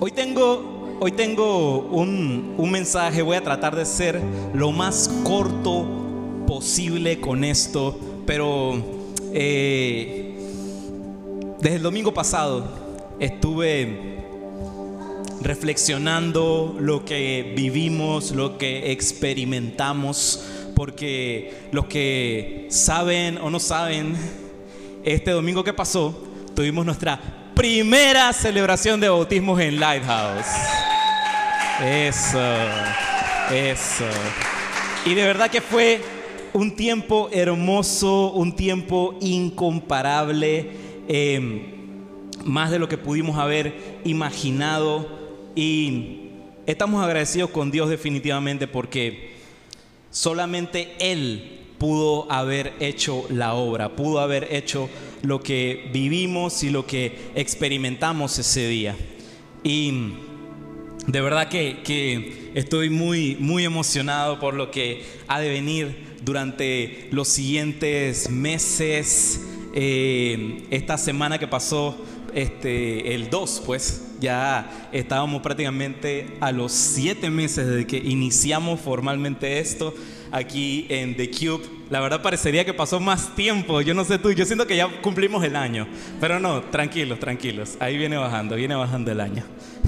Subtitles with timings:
[0.00, 4.20] Hoy tengo, hoy tengo un, un mensaje, voy a tratar de ser
[4.54, 5.84] lo más corto
[6.46, 8.80] posible con esto, pero
[9.32, 10.38] eh,
[11.60, 12.64] desde el domingo pasado
[13.18, 14.18] estuve
[15.40, 20.44] reflexionando lo que vivimos, lo que experimentamos,
[20.76, 24.14] porque los que saben o no saben,
[25.02, 26.14] este domingo que pasó,
[26.54, 30.46] tuvimos nuestra primera celebración de bautismos en Lighthouse.
[31.82, 32.38] Eso,
[33.52, 34.04] eso.
[35.04, 36.00] Y de verdad que fue
[36.52, 40.70] un tiempo hermoso, un tiempo incomparable,
[41.08, 41.74] eh,
[42.44, 45.08] más de lo que pudimos haber imaginado.
[45.56, 46.30] Y
[46.64, 49.32] estamos agradecidos con Dios definitivamente porque
[50.12, 54.88] solamente Él pudo haber hecho la obra, pudo haber hecho
[55.22, 58.96] lo que vivimos y lo que experimentamos ese día.
[59.62, 60.12] Y
[61.06, 67.08] de verdad que, que, estoy muy, muy emocionado por lo que ha de venir durante
[67.10, 69.40] los siguientes meses.
[69.74, 71.96] Eh, esta semana que pasó,
[72.34, 79.58] este, el 2, pues ya estábamos prácticamente a los siete meses desde que iniciamos formalmente
[79.60, 79.94] esto
[80.30, 81.77] aquí en The Cube.
[81.90, 84.88] La verdad parecería que pasó más tiempo, yo no sé tú, yo siento que ya
[85.00, 85.86] cumplimos el año,
[86.20, 89.44] pero no, tranquilos, tranquilos, ahí viene bajando, viene bajando el año.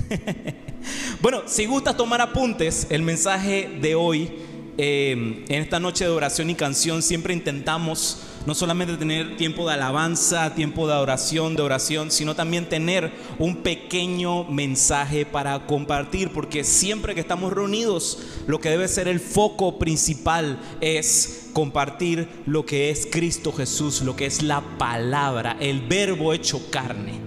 [1.20, 4.32] bueno, si gustas tomar apuntes, el mensaje de hoy,
[4.78, 9.74] eh, en esta noche de oración y canción, siempre intentamos no solamente tener tiempo de
[9.74, 16.64] alabanza, tiempo de oración, de oración, sino también tener un pequeño mensaje para compartir, porque
[16.64, 22.90] siempre que estamos reunidos, lo que debe ser el foco principal es compartir lo que
[22.90, 27.20] es Cristo Jesús, lo que es la palabra, el verbo hecho carne.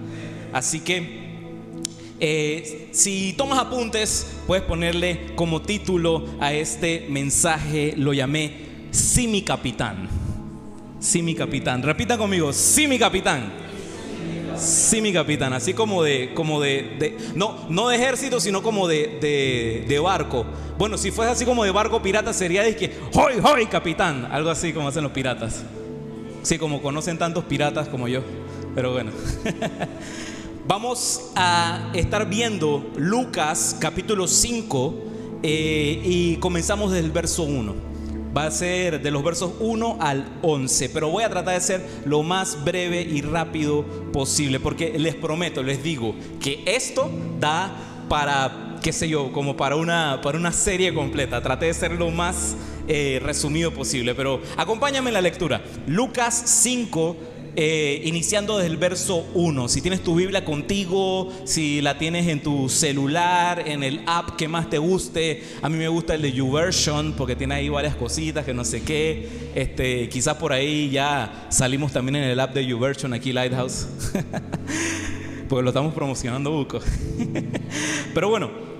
[0.52, 1.24] Así que
[2.20, 9.42] eh, si tomas apuntes, puedes ponerle como título a este mensaje, lo llamé Sí mi
[9.42, 10.23] capitán.
[11.04, 11.82] Sí mi capitán.
[11.82, 13.52] Repita conmigo, sí mi capitán.
[14.56, 15.52] Sí mi capitán.
[15.52, 20.46] Así como de, como de, no, no de ejército, sino como de, de, de, barco.
[20.78, 24.28] Bueno, si fuese así como de barco pirata sería de que, ¡hoy, hoy, capitán!
[24.32, 25.62] Algo así como hacen los piratas.
[26.42, 28.22] Sí, como conocen tantos piratas como yo.
[28.74, 29.10] Pero bueno.
[30.66, 34.94] Vamos a estar viendo Lucas capítulo 5
[35.42, 37.93] eh, y comenzamos desde el verso 1.
[38.36, 41.86] Va a ser de los versos 1 al 11, pero voy a tratar de ser
[42.04, 47.70] lo más breve y rápido posible, porque les prometo, les digo, que esto da
[48.08, 51.42] para, qué sé yo, como para una, para una serie completa.
[51.42, 52.56] Traté de ser lo más
[52.88, 55.62] eh, resumido posible, pero acompáñame en la lectura.
[55.86, 57.16] Lucas 5
[57.56, 59.68] eh, iniciando desde el verso 1.
[59.68, 64.48] Si tienes tu Biblia contigo, si la tienes en tu celular, en el app que
[64.48, 65.42] más te guste.
[65.62, 68.82] A mí me gusta el de YouVersion porque tiene ahí varias cositas que no sé
[68.82, 69.28] qué.
[69.54, 73.86] Este, quizás por ahí ya salimos también en el app de YouVersion aquí Lighthouse.
[75.48, 76.80] porque lo estamos promocionando buco.
[78.14, 78.73] Pero bueno,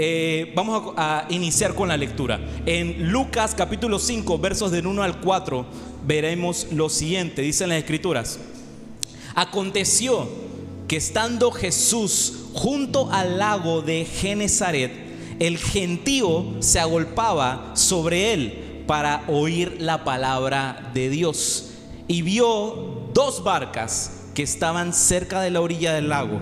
[0.00, 2.38] eh, vamos a, iniciar con la lectura.
[2.66, 5.66] En Lucas capítulo 5, versos del 1 al 4
[6.06, 8.38] veremos lo siguiente, dicen las escrituras.
[9.34, 10.28] Aconteció
[10.86, 14.92] que estando Jesús junto al lago de Genezaret,
[15.40, 21.72] el gentío se agolpaba sobre él para oír la palabra de Dios.
[22.06, 26.38] Y vio dos barcas que estaban cerca de la orilla del lago.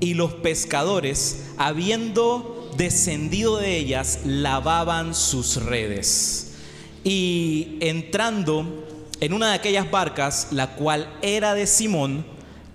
[0.00, 6.54] Y los pescadores, habiendo descendido de ellas, lavaban sus redes.
[7.02, 8.86] Y entrando
[9.20, 12.24] en una de aquellas barcas, la cual era de Simón,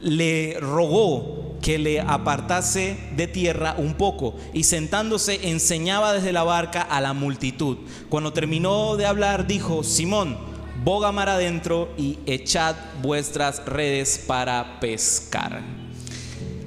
[0.01, 6.81] le rogó que le apartase de tierra un poco y sentándose enseñaba desde la barca
[6.81, 7.77] a la multitud.
[8.07, 10.38] Cuando terminó de hablar dijo, Simón,
[10.83, 15.61] boga mar adentro y echad vuestras redes para pescar.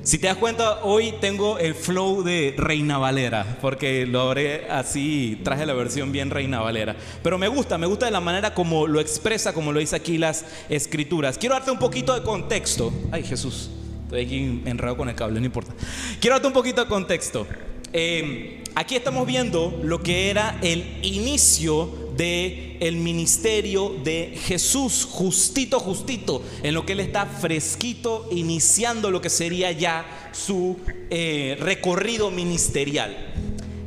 [0.04, 5.40] Si te das cuenta, hoy tengo el flow de Reina Valera, porque lo haré así,
[5.44, 6.96] traje la versión bien Reina Valera.
[7.22, 10.18] Pero me gusta, me gusta de la manera como lo expresa, como lo dice aquí
[10.18, 11.38] las escrituras.
[11.38, 12.92] Quiero darte un poquito de contexto.
[13.12, 13.70] Ay, Jesús,
[14.02, 15.72] estoy aquí enredado con el cable, no importa.
[16.18, 17.46] Quiero darte un poquito de contexto.
[17.92, 25.80] Eh, aquí estamos viendo lo que era el inicio de el ministerio de Jesús, justito,
[25.80, 30.76] justito, en lo que él está fresquito, iniciando lo que sería ya su
[31.10, 33.16] eh, recorrido ministerial.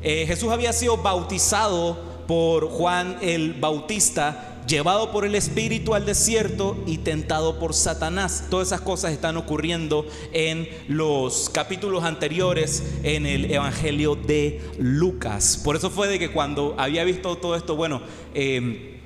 [0.04, 6.82] Eh, Jesús había sido bautizado por Juan el Bautista llevado por el Espíritu al desierto
[6.86, 8.46] y tentado por Satanás.
[8.50, 15.62] Todas esas cosas están ocurriendo en los capítulos anteriores en el Evangelio de Lucas.
[15.64, 18.02] Por eso fue de que cuando había visto todo esto, bueno,
[18.34, 19.00] eh,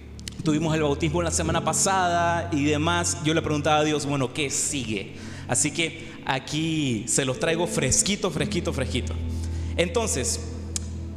[0.43, 4.49] tuvimos el bautismo la semana pasada y demás, yo le preguntaba a Dios, bueno, ¿qué
[4.49, 5.13] sigue?
[5.47, 9.13] Así que aquí se los traigo fresquito, fresquito, fresquito.
[9.75, 10.39] Entonces,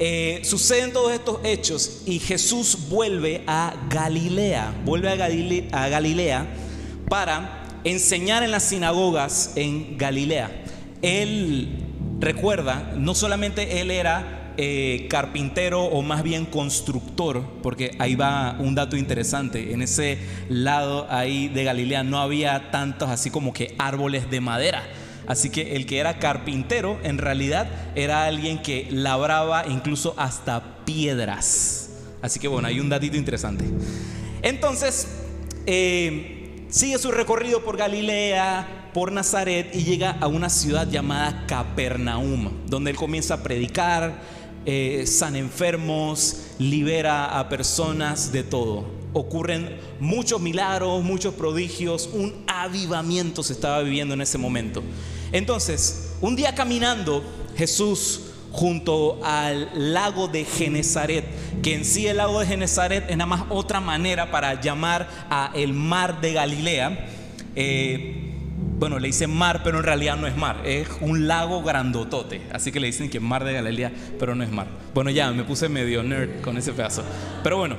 [0.04, 6.44] eh, suceden todos estos hechos y Jesús vuelve a Galilea, vuelve a, Galilea
[7.08, 10.64] para enseñar en las sinagogas en Galilea.
[11.02, 11.84] Él
[12.18, 18.74] recuerda, no solamente él era eh, carpintero o más bien constructor, porque ahí va un
[18.74, 20.18] dato interesante, en ese
[20.48, 24.82] lado ahí de Galilea no había tantos así como que árboles de madera.
[25.26, 31.90] Así que el que era carpintero en realidad era alguien que labraba incluso hasta piedras.
[32.20, 33.64] Así que bueno, hay un datito interesante.
[34.42, 35.08] Entonces,
[35.66, 42.66] eh, sigue su recorrido por Galilea, por Nazaret y llega a una ciudad llamada Capernaum,
[42.66, 44.20] donde él comienza a predicar,
[44.66, 49.01] eh, sana enfermos, libera a personas de todo.
[49.12, 54.82] Ocurren muchos milagros, muchos prodigios, un avivamiento se estaba viviendo en ese momento.
[55.32, 57.22] Entonces, un día caminando,
[57.56, 61.24] Jesús junto al lago de Genezaret,
[61.62, 65.50] que en sí el lago de Genezaret es nada más otra manera para llamar a
[65.54, 67.06] el mar de Galilea.
[67.56, 68.28] Eh,
[68.78, 72.42] bueno, le dicen mar, pero en realidad no es mar, es un lago grandotote.
[72.52, 74.66] Así que le dicen que es mar de Galilea, pero no es mar.
[74.92, 77.04] Bueno, ya me puse medio nerd con ese pedazo.
[77.42, 77.76] Pero bueno,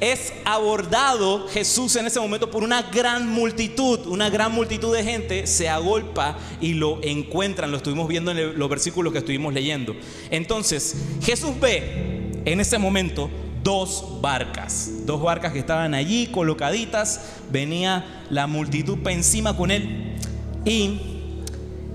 [0.00, 5.46] es abordado Jesús en ese momento por una gran multitud, una gran multitud de gente
[5.46, 9.94] se agolpa y lo encuentran, lo estuvimos viendo en los versículos que estuvimos leyendo.
[10.30, 13.30] Entonces, Jesús ve en ese momento
[13.62, 20.16] dos barcas, dos barcas que estaban allí colocaditas, venía la multitud para encima con él
[20.64, 20.98] y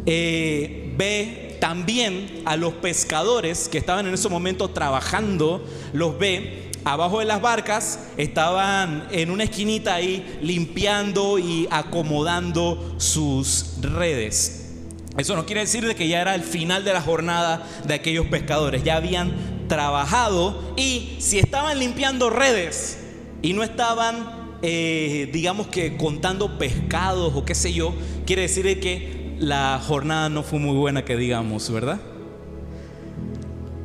[0.05, 7.19] eh, ve también a los pescadores que estaban en ese momento trabajando, los ve abajo
[7.19, 14.73] de las barcas, estaban en una esquinita ahí limpiando y acomodando sus redes.
[15.17, 18.27] Eso no quiere decir de que ya era el final de la jornada de aquellos
[18.27, 19.33] pescadores, ya habían
[19.67, 22.99] trabajado y si estaban limpiando redes
[23.41, 27.95] y no estaban, eh, digamos que contando pescados o qué sé yo,
[28.25, 31.99] quiere decir que la jornada no fue muy buena, que digamos, ¿verdad?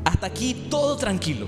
[0.05, 1.47] Hasta aquí todo tranquilo,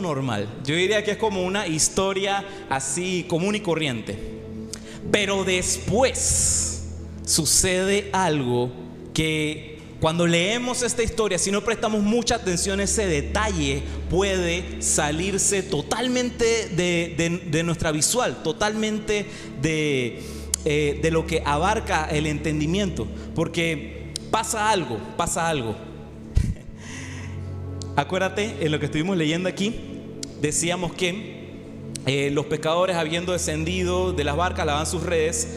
[0.00, 0.48] normal.
[0.64, 4.18] Yo diría que es como una historia así común y corriente.
[5.10, 6.84] Pero después
[7.24, 8.70] sucede algo
[9.12, 16.68] que cuando leemos esta historia, si no prestamos mucha atención, ese detalle puede salirse totalmente
[16.68, 19.24] de, nuestra visual, totalmente
[19.62, 20.22] de,
[20.64, 23.06] eh, de lo que abarca el entendimiento.
[23.34, 25.93] Porque pasa algo, pasa algo.
[27.96, 29.80] Acuérdate, en lo que estuvimos leyendo aquí,
[30.40, 31.44] decíamos que
[32.06, 35.48] eh, los pescadores habiendo descendido de las barcas lavaban sus redes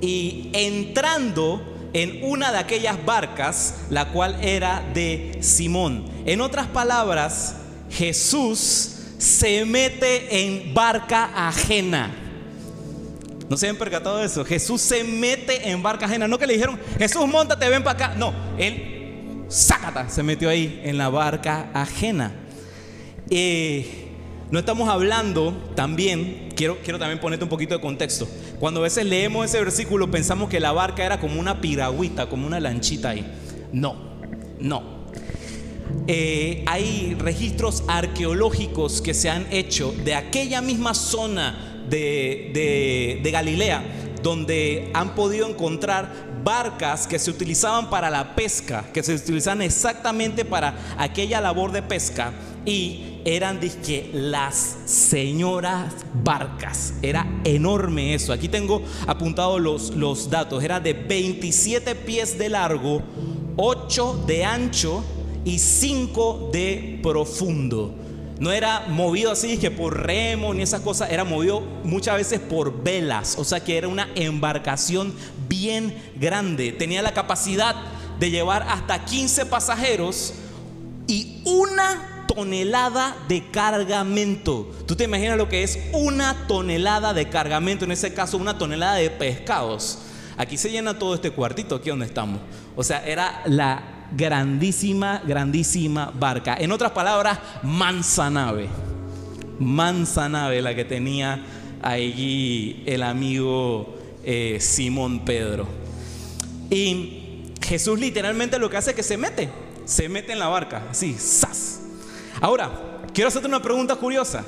[0.00, 1.60] y entrando
[1.92, 6.06] en una de aquellas barcas, la cual era de Simón.
[6.26, 7.56] En otras palabras,
[7.90, 12.14] Jesús se mete en barca ajena.
[13.48, 14.44] ¿No se han percatado de eso?
[14.44, 16.28] Jesús se mete en barca ajena.
[16.28, 18.14] No que le dijeron, Jesús, montate, ven para acá.
[18.16, 18.99] No, él,
[19.50, 22.32] sácata, se metió ahí en la barca ajena.
[23.28, 24.08] Eh,
[24.50, 28.28] no estamos hablando también, quiero, quiero también ponerte un poquito de contexto.
[28.58, 32.46] Cuando a veces leemos ese versículo pensamos que la barca era como una piragüita, como
[32.46, 33.26] una lanchita ahí.
[33.72, 33.96] No,
[34.58, 35.00] no.
[36.06, 43.82] Eh, hay registros arqueológicos que se han hecho de aquella misma zona de, de Galilea,
[44.22, 50.44] donde han podido encontrar barcas que se utilizaban para la pesca, que se utilizaban exactamente
[50.44, 52.32] para aquella labor de pesca
[52.64, 56.94] y eran disque las señoras barcas.
[57.02, 58.32] Era enorme eso.
[58.32, 60.62] Aquí tengo apuntados los, los datos.
[60.62, 63.02] Era de 27 pies de largo,
[63.56, 65.04] 8 de ancho
[65.44, 67.94] y 5 de profundo.
[68.38, 72.82] No era movido así que por remo ni esas cosas, era movido muchas veces por
[72.82, 75.12] velas, o sea que era una embarcación
[75.50, 76.72] bien grande.
[76.72, 77.74] Tenía la capacidad
[78.18, 80.32] de llevar hasta 15 pasajeros
[81.06, 84.70] y una tonelada de cargamento.
[84.86, 87.84] ¿Tú te imaginas lo que es una tonelada de cargamento?
[87.84, 89.98] En ese caso, una tonelada de pescados.
[90.38, 92.40] Aquí se llena todo este cuartito, aquí donde estamos.
[92.76, 96.56] O sea, era la grandísima, grandísima barca.
[96.58, 98.68] En otras palabras, mansa nave.
[99.58, 101.42] Mansa nave la que tenía
[101.82, 105.66] ahí el amigo eh, Simón Pedro.
[106.70, 109.48] Y Jesús literalmente lo que hace es que se mete,
[109.84, 111.80] se mete en la barca, así, ¡zas!
[112.40, 114.44] Ahora, quiero hacerte una pregunta curiosa.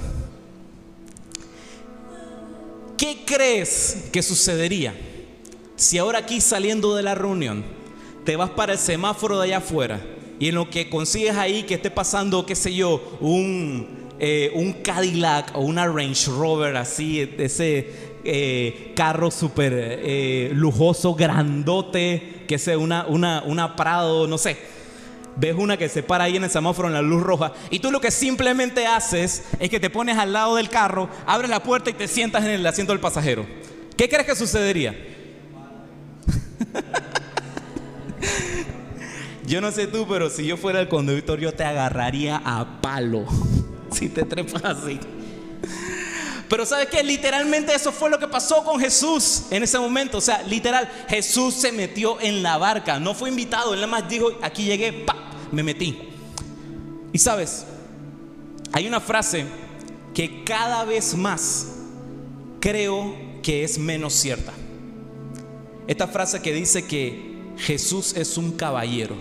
[2.97, 4.95] ¿Qué crees que sucedería
[5.77, 7.65] si ahora aquí saliendo de la reunión
[8.25, 10.01] te vas para el semáforo de allá afuera
[10.39, 14.73] y en lo que consigues ahí que esté pasando, qué sé yo, un, eh, un
[14.75, 22.79] Cadillac o una Range Rover así, ese eh, carro súper eh, lujoso, grandote, que sea
[22.79, 24.57] una, una, una Prado, no sé.
[25.37, 27.91] Ves una que se para ahí en el semáforo en la luz roja y tú
[27.91, 31.89] lo que simplemente haces es que te pones al lado del carro, abres la puerta
[31.89, 33.47] y te sientas en el asiento del pasajero.
[33.97, 34.95] ¿Qué crees que sucedería?
[39.47, 43.25] yo no sé tú, pero si yo fuera el conductor yo te agarraría a palo
[43.91, 45.01] si te trepas así.
[46.49, 50.19] Pero sabes que literalmente eso fue lo que pasó con Jesús en ese momento.
[50.19, 54.09] O sea, literal, Jesús se metió en la barca, no fue invitado, él nada más
[54.09, 55.99] dijo, aquí llegué, pa, me metí.
[57.13, 57.65] Y sabes,
[58.73, 59.47] hay una frase
[60.15, 61.69] que cada vez más
[62.61, 64.53] creo que es menos cierta.
[65.87, 69.17] Esta frase que dice que Jesús es un caballero,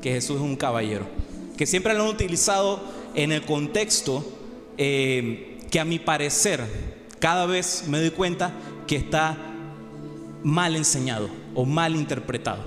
[0.00, 1.06] que Jesús es un caballero,
[1.56, 2.80] que siempre lo han utilizado
[3.14, 4.24] en el contexto
[4.78, 6.60] eh, que a mi parecer
[7.18, 8.52] cada vez me doy cuenta
[8.86, 9.38] que está
[10.44, 12.62] mal enseñado o mal interpretado.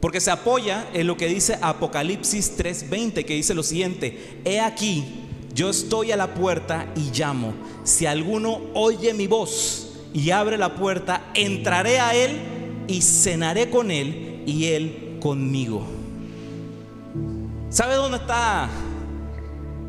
[0.00, 5.04] Porque se apoya en lo que dice Apocalipsis 3:20, que dice lo siguiente, he aquí,
[5.52, 7.54] yo estoy a la puerta y llamo.
[7.82, 12.38] Si alguno oye mi voz y abre la puerta, entraré a él
[12.86, 15.84] y cenaré con él y él conmigo.
[17.68, 18.68] ¿Sabe dónde está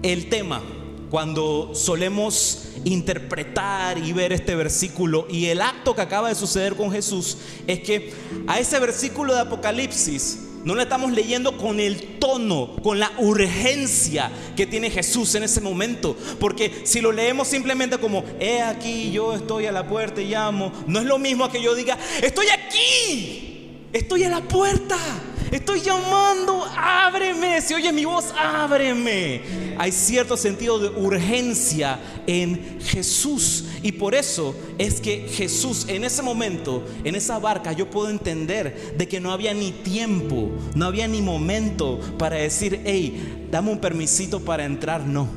[0.02, 0.64] el tema?
[1.10, 6.92] Cuando solemos interpretar y ver este versículo y el acto que acaba de suceder con
[6.92, 8.14] Jesús es que
[8.48, 14.30] a ese versículo de Apocalipsis no le estamos leyendo con el tono, con la urgencia
[14.54, 16.18] que tiene Jesús en ese momento.
[16.42, 20.74] Porque si lo leemos simplemente como, he aquí, yo estoy a la puerta y llamo,
[20.86, 24.98] no es lo mismo que yo diga, estoy aquí, estoy a la puerta.
[25.52, 27.62] Estoy llamando, ábreme.
[27.62, 29.42] Si oye mi voz, ábreme.
[29.78, 33.66] Hay cierto sentido de urgencia en Jesús.
[33.82, 38.96] Y por eso es que Jesús en ese momento, en esa barca, yo puedo entender
[38.98, 43.80] de que no había ni tiempo, no había ni momento para decir, hey, dame un
[43.80, 45.06] permisito para entrar.
[45.06, 45.28] No.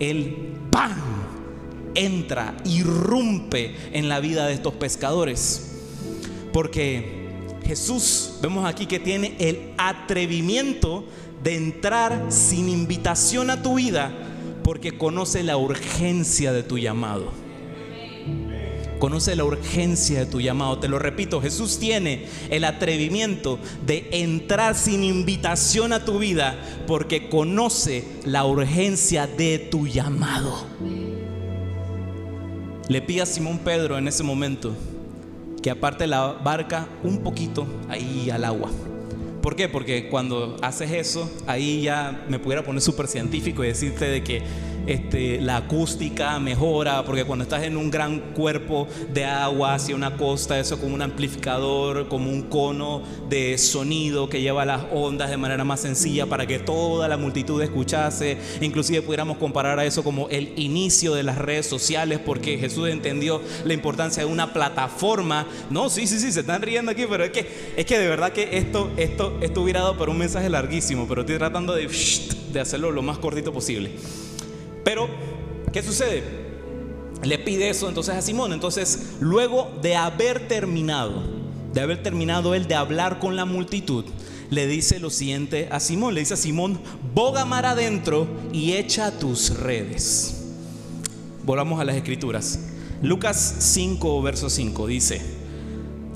[0.00, 0.94] Él, ¡pam!
[1.94, 5.72] Entra, irrumpe en la vida de estos pescadores.
[6.52, 7.25] Porque
[7.66, 11.04] Jesús, vemos aquí que tiene el atrevimiento
[11.42, 14.12] de entrar sin invitación a tu vida
[14.62, 17.32] porque conoce la urgencia de tu llamado.
[19.00, 20.78] Conoce la urgencia de tu llamado.
[20.78, 26.56] Te lo repito, Jesús tiene el atrevimiento de entrar sin invitación a tu vida
[26.86, 30.66] porque conoce la urgencia de tu llamado.
[32.88, 34.72] Le pide a Simón Pedro en ese momento
[35.68, 38.70] aparte la barca un poquito ahí al agua.
[39.42, 39.68] ¿Por qué?
[39.68, 44.42] Porque cuando haces eso, ahí ya me pudiera poner súper científico y decirte de que
[44.86, 50.16] este, la acústica mejora, porque cuando estás en un gran cuerpo de agua hacia una
[50.16, 55.36] costa, eso como un amplificador, como un cono de sonido que lleva las ondas de
[55.36, 58.38] manera más sencilla para que toda la multitud escuchase.
[58.60, 63.42] Inclusive pudiéramos comparar a eso como el inicio de las redes sociales, porque Jesús entendió
[63.64, 65.46] la importancia de una plataforma.
[65.70, 68.32] No, sí, sí, sí, se están riendo aquí, pero es que, es que de verdad
[68.32, 71.88] que esto, esto, esto hubiera dado para un mensaje larguísimo, pero estoy tratando de,
[72.52, 73.90] de hacerlo lo más cortito posible.
[74.86, 75.08] Pero,
[75.72, 76.22] ¿qué sucede?
[77.24, 78.52] Le pide eso entonces a Simón.
[78.52, 81.24] Entonces, luego de haber terminado,
[81.74, 84.04] de haber terminado él de hablar con la multitud,
[84.48, 86.14] le dice lo siguiente a Simón.
[86.14, 86.78] Le dice a Simón,
[87.12, 90.44] boga mar adentro y echa tus redes.
[91.44, 92.60] Volvamos a las escrituras.
[93.02, 95.20] Lucas 5, verso 5 dice,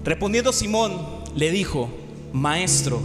[0.04, 0.92] respondiendo Simón,
[1.34, 1.90] le dijo,
[2.32, 3.00] maestro,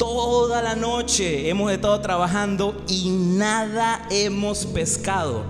[0.00, 5.44] Toda la noche hemos estado trabajando y nada hemos pescado.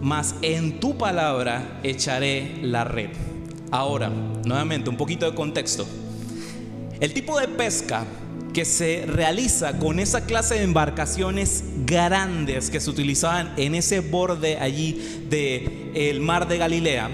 [0.00, 3.10] Mas en tu palabra echaré la red.
[3.70, 5.86] Ahora, nuevamente, un poquito de contexto.
[6.98, 8.06] El tipo de pesca
[8.54, 14.56] que se realiza con esa clase de embarcaciones grandes que se utilizaban en ese borde
[14.56, 17.10] allí del el mar de Galilea,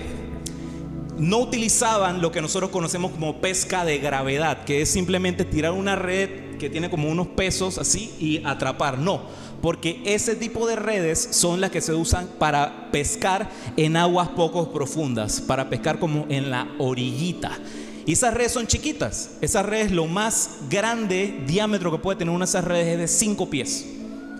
[1.18, 5.96] no utilizaban lo que nosotros conocemos como pesca de gravedad, que es simplemente tirar una
[5.96, 8.98] red que tiene como unos pesos así y atrapar.
[8.98, 9.22] No,
[9.64, 14.72] porque ese tipo de redes son las que se usan para pescar en aguas poco
[14.72, 17.58] profundas, para pescar como en la orillita.
[18.06, 19.38] Y esas redes son chiquitas.
[19.40, 23.08] Esas redes, lo más grande diámetro que puede tener una de esas redes es de
[23.08, 23.86] 5 pies.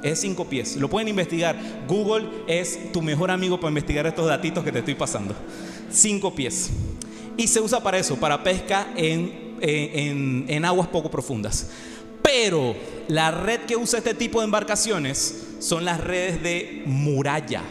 [0.02, 0.76] Es 5 pies.
[0.76, 1.58] Lo pueden investigar.
[1.88, 5.34] Google es tu mejor amigo para investigar estos datitos que te estoy pasando.
[5.90, 6.68] 5 pies.
[7.38, 11.70] Y se usa para eso, para pesca en, en, en aguas poco profundas.
[12.36, 12.74] Pero
[13.06, 17.62] la red que usa este tipo de embarcaciones son las redes de muralla.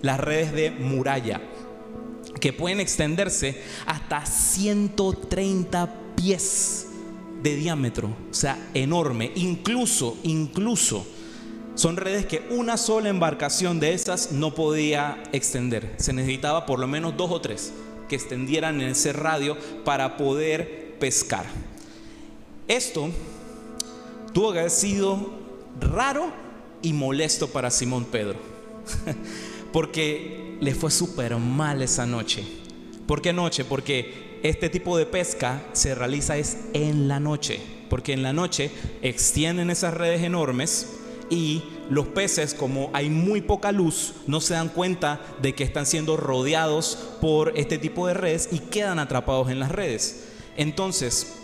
[0.00, 1.42] Las redes de muralla
[2.40, 6.86] que pueden extenderse hasta 130 pies
[7.42, 9.32] de diámetro, o sea, enorme.
[9.34, 11.06] Incluso, incluso,
[11.74, 15.94] son redes que una sola embarcación de esas no podía extender.
[15.98, 17.70] Se necesitaba por lo menos dos o tres
[18.08, 21.44] que extendieran en ese radio para poder pescar.
[22.66, 23.10] Esto
[24.36, 25.30] tuvo que haber sido
[25.80, 26.30] raro
[26.82, 28.38] y molesto para Simón Pedro.
[29.72, 32.44] porque le fue súper mal esa noche.
[33.06, 33.64] ¿Por qué noche?
[33.64, 38.70] Porque este tipo de pesca se realiza es en la noche, porque en la noche
[39.00, 40.98] extienden esas redes enormes
[41.30, 45.86] y los peces, como hay muy poca luz, no se dan cuenta de que están
[45.86, 50.26] siendo rodeados por este tipo de redes y quedan atrapados en las redes.
[50.58, 51.38] Entonces,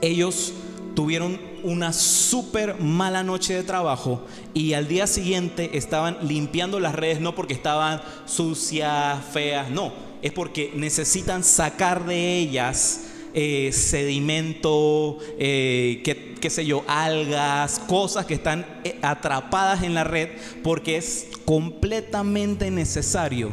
[0.00, 0.52] ellos
[0.94, 7.20] tuvieron una súper mala noche de trabajo y al día siguiente estaban limpiando las redes
[7.20, 16.02] no porque estaban sucias, feas, no, es porque necesitan sacar de ellas eh, sedimento, eh,
[16.38, 20.28] qué, sé yo, algas, cosas que están eh, atrapadas en la red
[20.62, 23.52] porque es completamente necesario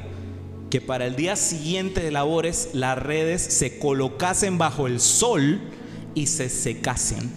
[0.70, 5.62] que para el día siguiente de labores las redes se colocasen bajo el sol
[6.20, 7.32] y se secasen.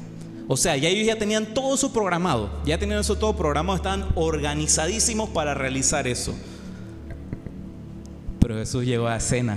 [0.48, 4.08] O sea, ya ellos ya tenían todo eso programado, ya tenían eso todo programado, estaban
[4.16, 6.34] organizadísimos para realizar eso.
[8.40, 9.56] Pero Jesús llegó a cena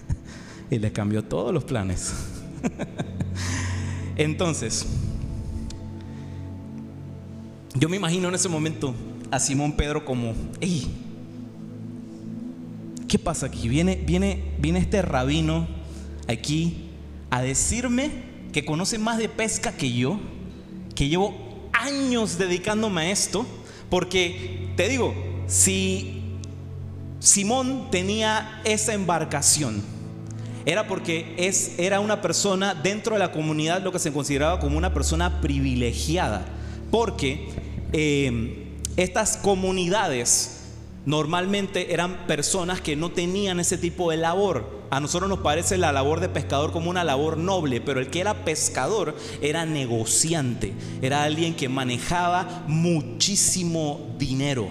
[0.70, 2.12] y le cambió todos los planes.
[4.16, 4.86] Entonces,
[7.74, 8.94] yo me imagino en ese momento
[9.30, 10.94] a Simón Pedro como, hey,
[13.08, 13.68] ¿qué pasa aquí?
[13.70, 15.66] Viene, viene, viene este rabino
[16.28, 16.90] aquí
[17.30, 20.20] a decirme que conoce más de pesca que yo,
[20.94, 21.34] que llevo
[21.72, 23.44] años dedicándome a esto,
[23.90, 25.12] porque te digo,
[25.48, 26.22] si
[27.18, 29.82] Simón tenía esa embarcación,
[30.66, 34.78] era porque es, era una persona dentro de la comunidad, lo que se consideraba como
[34.78, 36.46] una persona privilegiada,
[36.92, 37.48] porque
[37.92, 40.60] eh, estas comunidades
[41.06, 44.83] normalmente eran personas que no tenían ese tipo de labor.
[44.94, 48.20] A nosotros nos parece la labor de pescador como una labor noble, pero el que
[48.20, 54.68] era pescador era negociante, era alguien que manejaba muchísimo dinero.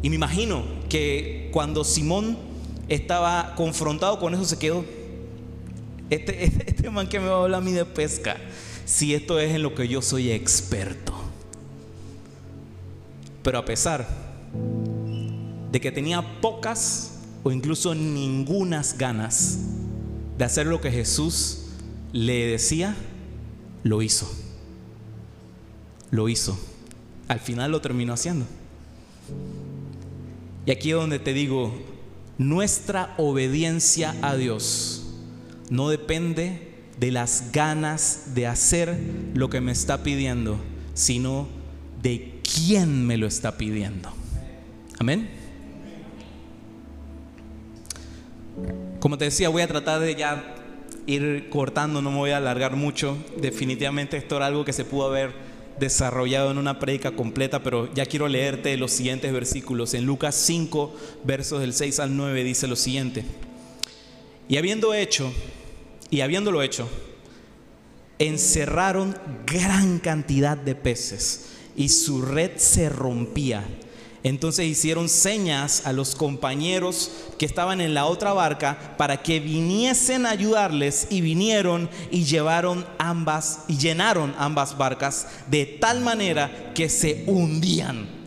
[0.00, 2.38] Y me imagino que cuando Simón
[2.88, 4.82] estaba confrontado con eso se quedó,
[6.08, 8.38] este, este, man que me va a hablar a mí de pesca,
[8.86, 11.12] si esto es en lo que yo soy experto.
[13.42, 14.08] Pero a pesar
[15.70, 17.17] de que tenía pocas
[17.48, 19.60] o incluso ningunas ganas
[20.36, 21.60] de hacer lo que Jesús
[22.12, 22.94] le decía,
[23.84, 24.30] lo hizo.
[26.10, 26.58] Lo hizo.
[27.26, 28.44] Al final lo terminó haciendo.
[30.66, 31.72] Y aquí es donde te digo,
[32.36, 35.06] nuestra obediencia a Dios
[35.70, 38.94] no depende de las ganas de hacer
[39.32, 40.60] lo que me está pidiendo,
[40.92, 41.48] sino
[42.02, 44.12] de quién me lo está pidiendo.
[44.98, 45.37] Amén.
[49.00, 50.54] Como te decía, voy a tratar de ya
[51.06, 53.16] ir cortando, no me voy a alargar mucho.
[53.40, 55.32] Definitivamente esto era algo que se pudo haber
[55.78, 59.94] desarrollado en una prédica completa, pero ya quiero leerte los siguientes versículos.
[59.94, 60.94] En Lucas 5,
[61.24, 63.24] versos del 6 al 9 dice lo siguiente.
[64.48, 65.32] Y habiendo hecho,
[66.10, 66.88] y habiéndolo hecho,
[68.18, 69.16] encerraron
[69.46, 73.64] gran cantidad de peces y su red se rompía
[74.24, 80.26] entonces hicieron señas a los compañeros que estaban en la otra barca para que viniesen
[80.26, 86.88] a ayudarles y vinieron y llevaron ambas y llenaron ambas barcas de tal manera que
[86.88, 88.18] se hundían.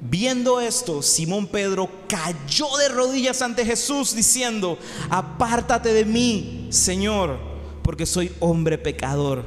[0.00, 4.78] Viendo esto, Simón Pedro cayó de rodillas ante Jesús diciendo,
[5.10, 7.36] apártate de mí, Señor,
[7.82, 9.44] porque soy hombre pecador,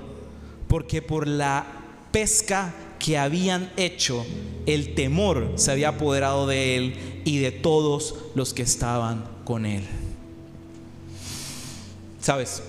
[0.67, 1.65] porque por la
[2.11, 4.23] pesca que habían hecho,
[4.67, 9.81] el temor se había apoderado de él y de todos los que estaban con él.
[12.21, 12.61] ¿Sabes?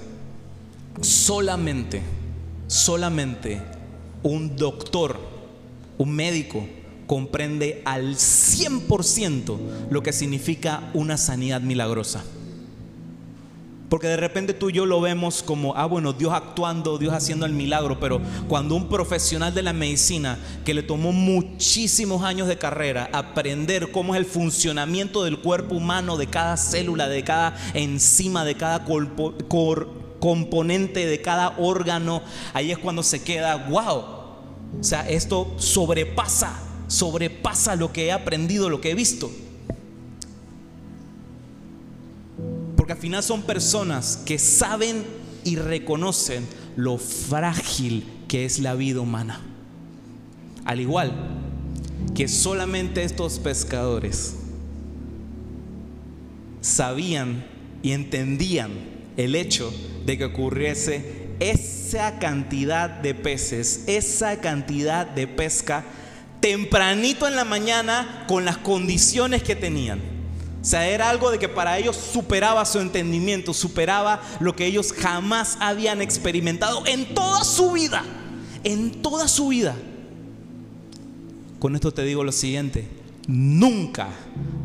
[1.02, 2.00] Solamente,
[2.66, 3.60] solamente
[4.22, 5.18] un doctor,
[5.98, 6.66] un médico,
[7.06, 9.58] comprende al 100%
[9.90, 12.24] lo que significa una sanidad milagrosa.
[13.92, 17.44] Porque de repente tú y yo lo vemos como, ah, bueno, Dios actuando, Dios haciendo
[17.44, 22.56] el milagro, pero cuando un profesional de la medicina que le tomó muchísimos años de
[22.56, 28.46] carrera aprender cómo es el funcionamiento del cuerpo humano, de cada célula, de cada enzima,
[28.46, 28.86] de cada
[30.20, 32.22] componente, de cada órgano,
[32.54, 38.70] ahí es cuando se queda, wow, o sea, esto sobrepasa, sobrepasa lo que he aprendido,
[38.70, 39.30] lo que he visto.
[42.92, 45.02] Porque al final son personas que saben
[45.44, 49.40] y reconocen lo frágil que es la vida humana.
[50.66, 51.10] Al igual
[52.14, 54.34] que solamente estos pescadores
[56.60, 57.46] sabían
[57.82, 58.72] y entendían
[59.16, 59.72] el hecho
[60.04, 65.82] de que ocurriese esa cantidad de peces, esa cantidad de pesca
[66.40, 70.11] tempranito en la mañana con las condiciones que tenían.
[70.62, 74.92] O sea, era algo de que para ellos superaba su entendimiento, superaba lo que ellos
[74.92, 78.04] jamás habían experimentado en toda su vida.
[78.62, 79.74] En toda su vida.
[81.58, 82.86] Con esto te digo lo siguiente.
[83.26, 84.10] Nunca,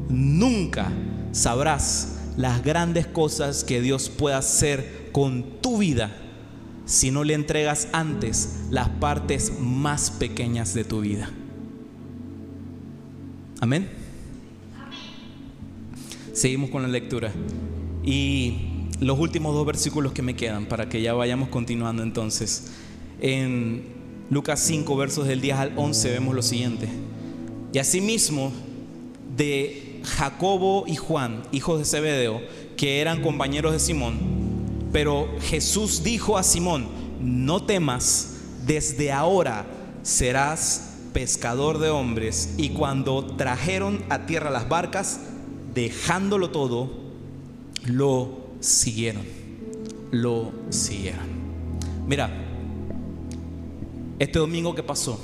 [0.08, 0.92] nunca
[1.32, 6.16] sabrás las grandes cosas que Dios puede hacer con tu vida
[6.86, 11.32] si no le entregas antes las partes más pequeñas de tu vida.
[13.60, 14.07] Amén.
[16.38, 17.32] Seguimos con la lectura.
[18.04, 18.58] Y
[19.00, 22.67] los últimos dos versículos que me quedan para que ya vayamos continuando entonces.
[23.19, 23.82] En
[24.30, 26.89] Lucas 5, versos del 10 al 11 vemos lo siguiente.
[27.73, 28.52] Y asimismo
[29.36, 32.39] de Jacobo y Juan, hijos de Zebedeo,
[32.78, 34.19] que eran compañeros de Simón.
[34.93, 36.86] Pero Jesús dijo a Simón,
[37.19, 39.65] no temas, desde ahora
[40.04, 42.54] serás pescador de hombres.
[42.58, 45.19] Y cuando trajeron a tierra las barcas,
[45.78, 46.90] dejándolo todo,
[47.86, 49.22] lo siguieron.
[50.10, 51.28] Lo siguieron.
[52.08, 52.32] Mira,
[54.18, 55.20] este domingo que pasó,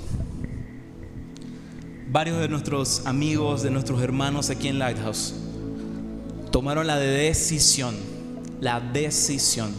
[2.12, 5.34] varios de nuestros amigos, de nuestros hermanos aquí en Lighthouse,
[6.52, 7.96] tomaron la decisión,
[8.62, 9.72] la decisión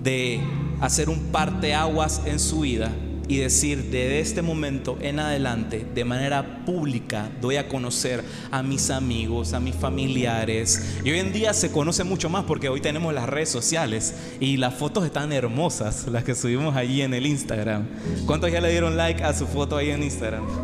[0.00, 0.40] de
[0.80, 2.92] hacer un parteaguas en su vida
[3.28, 8.88] y decir, de este momento en adelante, de manera pública, doy a conocer a mis
[8.90, 10.98] amigos, a mis familiares.
[11.04, 14.56] Y hoy en día se conoce mucho más porque hoy tenemos las redes sociales y
[14.56, 17.86] las fotos están hermosas, las que subimos allí en el Instagram.
[18.24, 20.44] ¿Cuántos ya le dieron like a su foto ahí en Instagram?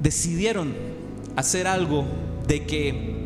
[0.00, 0.74] Decidieron
[1.34, 2.06] hacer algo
[2.46, 3.20] de que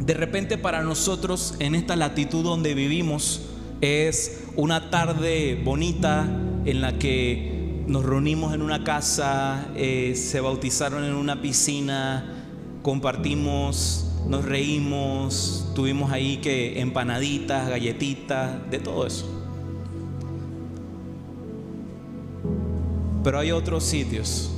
[0.00, 3.49] de repente para nosotros en esta latitud donde vivimos,
[3.80, 6.26] es una tarde bonita
[6.64, 12.44] en la que nos reunimos en una casa, eh, se bautizaron en una piscina,
[12.82, 19.26] compartimos, nos reímos, tuvimos ahí que empanaditas, galletitas, de todo eso.
[23.24, 24.50] Pero hay otros sitios,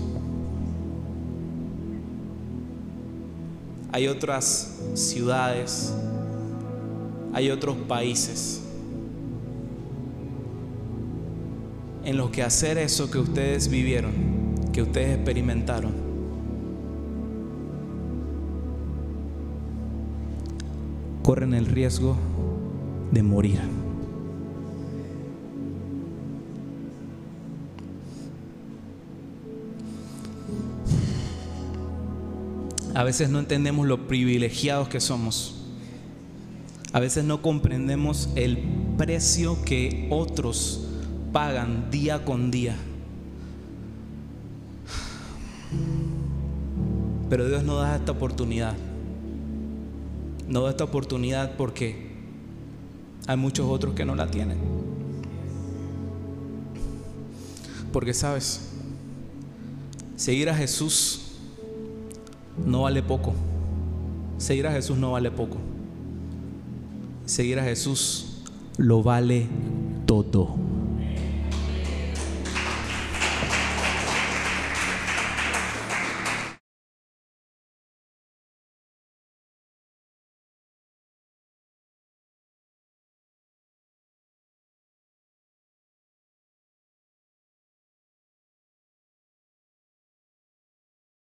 [3.92, 5.94] hay otras ciudades,
[7.32, 8.62] hay otros países
[12.04, 14.12] en lo que hacer eso que ustedes vivieron,
[14.72, 15.92] que ustedes experimentaron.
[21.22, 22.16] Corren el riesgo
[23.12, 23.60] de morir.
[32.94, 35.54] A veces no entendemos lo privilegiados que somos.
[36.92, 38.58] A veces no comprendemos el
[38.98, 40.81] precio que otros
[41.32, 42.76] pagan día con día.
[47.30, 48.74] Pero Dios no da esta oportunidad.
[50.48, 52.12] No da esta oportunidad porque
[53.26, 54.58] hay muchos otros que no la tienen.
[57.92, 58.70] Porque sabes,
[60.16, 61.32] seguir a Jesús
[62.66, 63.32] no vale poco.
[64.38, 65.56] Seguir a Jesús no vale poco.
[67.24, 68.42] Seguir a Jesús
[68.76, 69.46] lo vale
[70.06, 70.71] todo.